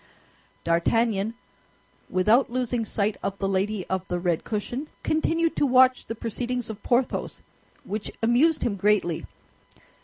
D'Artagnan, 0.63 1.35
without 2.09 2.49
losing 2.49 2.85
sight 2.85 3.17
of 3.21 3.37
the 3.37 3.47
lady 3.47 3.85
of 3.85 4.01
the 4.07 4.17
red 4.19 4.43
cushion, 4.43 4.87
continued 5.03 5.55
to 5.57 5.67
watch 5.67 6.07
the 6.07 6.15
proceedings 6.15 6.71
of 6.71 6.81
Porthos, 6.81 7.43
which 7.83 8.09
amused 8.23 8.63
him 8.63 8.77
greatly. 8.77 9.27